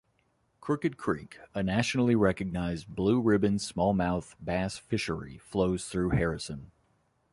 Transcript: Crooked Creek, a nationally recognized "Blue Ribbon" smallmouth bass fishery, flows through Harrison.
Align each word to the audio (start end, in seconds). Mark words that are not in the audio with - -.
Crooked 0.61 0.97
Creek, 0.97 1.37
a 1.53 1.61
nationally 1.61 2.15
recognized 2.15 2.87
"Blue 2.95 3.21
Ribbon" 3.21 3.57
smallmouth 3.57 4.33
bass 4.43 4.75
fishery, 4.79 5.37
flows 5.37 5.85
through 5.85 6.09
Harrison. 6.09 6.71